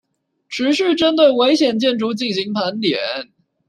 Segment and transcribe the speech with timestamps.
[0.49, 2.97] 持續針對危險建築進行盤點